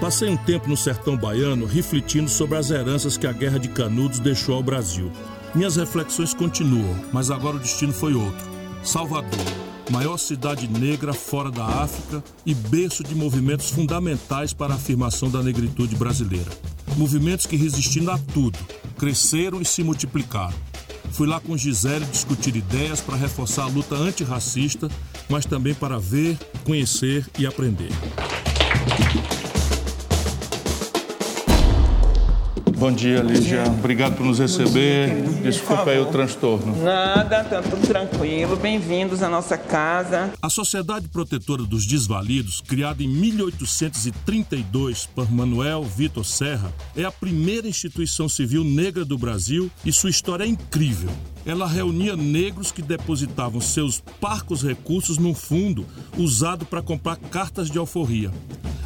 [0.00, 4.18] Passei um tempo no sertão baiano refletindo sobre as heranças que a Guerra de Canudos
[4.18, 5.10] deixou ao Brasil.
[5.54, 8.46] Minhas reflexões continuam, mas agora o destino foi outro.
[8.84, 9.40] Salvador,
[9.90, 15.42] maior cidade negra fora da África e berço de movimentos fundamentais para a afirmação da
[15.42, 16.50] negritude brasileira.
[16.96, 18.58] Movimentos que, resistindo a tudo,
[18.98, 20.54] cresceram e se multiplicaram.
[21.10, 24.90] Fui lá com Gisele discutir ideias para reforçar a luta antirracista,
[25.28, 27.90] mas também para ver, conhecer e aprender.
[32.78, 33.64] Bom dia, Lígia.
[33.68, 35.22] Obrigado por nos receber.
[35.22, 36.76] Dia, Desculpa aí o transtorno.
[36.82, 38.54] Nada, tá tudo tranquilo.
[38.54, 40.30] Bem-vindos à nossa casa.
[40.42, 47.66] A Sociedade Protetora dos Desvalidos, criada em 1832 por Manuel Vitor Serra, é a primeira
[47.66, 51.08] instituição civil negra do Brasil e sua história é incrível.
[51.46, 55.86] Ela reunia negros que depositavam seus parcos recursos num fundo
[56.18, 58.30] usado para comprar cartas de alforria.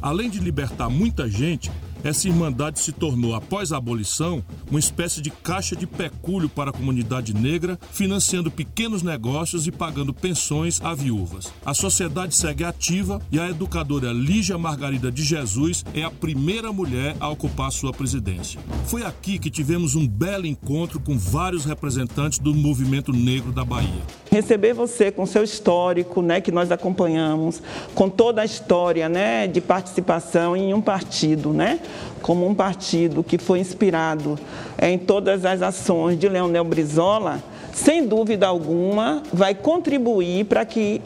[0.00, 1.70] Além de libertar muita gente,
[2.04, 6.72] essa irmandade se tornou, após a abolição, uma espécie de caixa de pecúlio para a
[6.72, 11.52] comunidade negra, financiando pequenos negócios e pagando pensões a viúvas.
[11.64, 17.16] A sociedade segue ativa e a educadora Lígia Margarida de Jesus é a primeira mulher
[17.20, 18.60] a ocupar sua presidência.
[18.86, 24.02] Foi aqui que tivemos um belo encontro com vários representantes do movimento negro da Bahia.
[24.30, 27.62] Receber você com seu histórico, né, que nós acompanhamos,
[27.94, 31.80] com toda a história, né, de participação em um partido, né?
[32.22, 34.38] Como um partido que foi inspirado
[34.80, 41.00] em todas as ações de Leonel Brizola, sem dúvida alguma, vai contribuir para que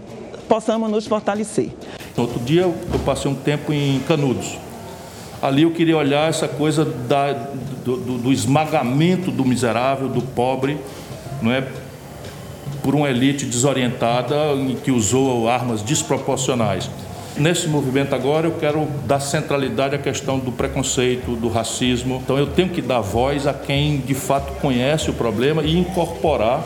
[0.49, 1.71] possamos nos fortalecer.
[2.17, 4.59] Outro dia eu passei um tempo em Canudos.
[5.41, 10.79] Ali eu queria olhar essa coisa da, do, do, do esmagamento do miserável, do pobre,
[11.41, 11.67] não é?
[12.83, 14.35] por uma elite desorientada
[14.83, 16.91] que usou armas desproporcionais.
[17.37, 22.21] Nesse movimento agora eu quero dar centralidade à questão do preconceito, do racismo.
[22.23, 26.63] Então eu tenho que dar voz a quem de fato conhece o problema e incorporar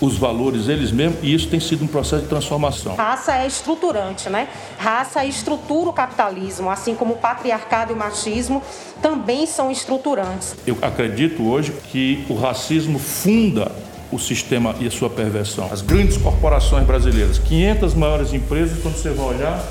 [0.00, 2.94] os valores eles mesmos, e isso tem sido um processo de transformação.
[2.94, 4.48] Raça é estruturante, né?
[4.78, 8.62] Raça estrutura o capitalismo, assim como o patriarcado e o machismo
[9.02, 10.56] também são estruturantes.
[10.66, 13.70] Eu acredito hoje que o racismo funda
[14.12, 15.68] o sistema e a sua perversão.
[15.72, 19.64] As grandes corporações brasileiras, 500 maiores empresas, quando você vai olhar,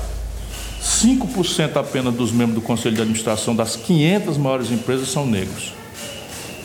[0.80, 5.72] 5% apenas dos membros do conselho de administração das 500 maiores empresas são negros.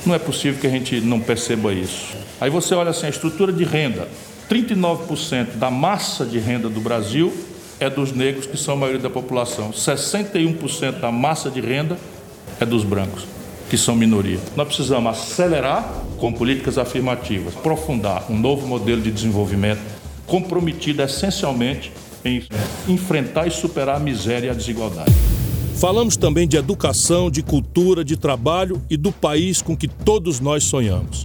[0.06, 2.16] Não é possível que a gente não perceba isso.
[2.40, 4.08] Aí você olha assim, a estrutura de renda,
[4.50, 7.34] 39% da massa de renda do Brasil
[7.80, 9.72] é dos negros, que são a maioria da população.
[9.72, 11.98] 61% da massa de renda
[12.60, 13.24] é dos brancos,
[13.70, 14.40] que são minoria.
[14.56, 15.84] Nós precisamos acelerar
[16.18, 19.82] com políticas afirmativas, aprofundar um novo modelo de desenvolvimento
[20.26, 21.92] comprometido essencialmente
[22.24, 22.44] em
[22.88, 25.14] enfrentar e superar a miséria e a desigualdade.
[25.76, 30.64] Falamos também de educação, de cultura, de trabalho e do país com que todos nós
[30.64, 31.24] sonhamos.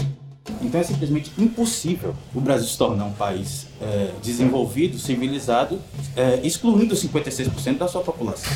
[0.60, 5.78] Então é simplesmente impossível o Brasil se tornar um país é, desenvolvido, civilizado,
[6.16, 8.52] é, excluindo 56% da sua população.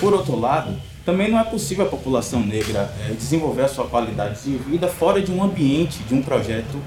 [0.00, 0.74] Por outro lado,
[1.04, 5.20] também não é possível a população negra é, desenvolver a sua qualidade de vida fora
[5.20, 6.78] de um ambiente, de um projeto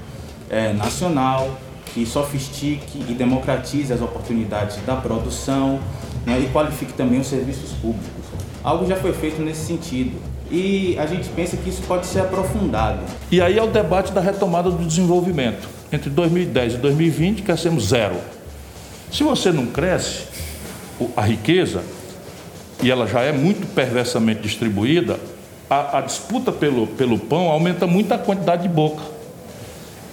[0.48, 1.58] é, nacional,
[1.92, 5.78] que sofistique e democratize as oportunidades da produção
[6.26, 8.24] né, e qualifique também os serviços públicos.
[8.62, 10.20] Algo já foi feito nesse sentido
[10.50, 13.00] e a gente pensa que isso pode ser aprofundado.
[13.30, 15.68] E aí é o debate da retomada do desenvolvimento.
[15.92, 18.16] Entre 2010 e 2020 crescemos zero.
[19.12, 20.24] Se você não cresce,
[21.16, 21.82] a riqueza,
[22.82, 25.18] e ela já é muito perversamente distribuída,
[25.68, 29.14] a, a disputa pelo, pelo pão aumenta muito a quantidade de boca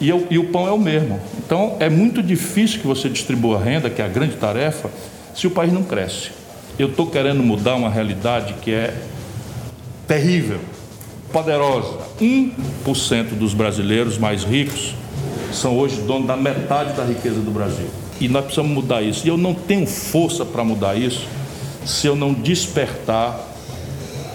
[0.02, 1.20] e, eu, e o pão é o mesmo.
[1.38, 4.90] Então é muito difícil que você distribua a renda, que é a grande tarefa,
[5.36, 6.32] se o país não cresce.
[6.80, 8.96] Eu estou querendo mudar uma realidade que é
[10.08, 10.60] terrível,
[11.32, 12.00] poderosa.
[12.20, 14.96] 1% dos brasileiros mais ricos
[15.54, 17.88] são hoje donos da metade da riqueza do Brasil.
[18.20, 19.26] E nós precisamos mudar isso.
[19.26, 21.28] E eu não tenho força para mudar isso
[21.86, 23.40] se eu não despertar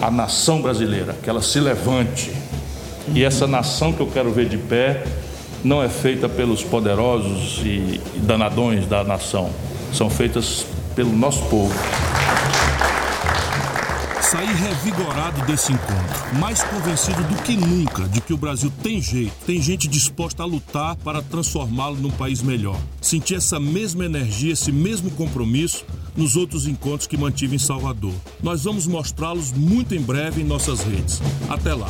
[0.01, 2.31] a nação brasileira, que ela se levante.
[3.13, 5.03] E essa nação que eu quero ver de pé
[5.63, 9.49] não é feita pelos poderosos e danadões da nação,
[9.93, 10.65] são feitas
[10.95, 11.73] pelo nosso povo.
[14.21, 19.31] Saí revigorado desse encontro, mais convencido do que nunca de que o Brasil tem jeito,
[19.45, 22.75] tem gente disposta a lutar para transformá-lo num país melhor.
[23.01, 25.85] Senti essa mesma energia, esse mesmo compromisso
[26.17, 28.13] nos outros encontros que mantive em Salvador.
[28.41, 31.21] Nós vamos mostrá-los muito em breve em nossas redes.
[31.47, 31.89] Até lá!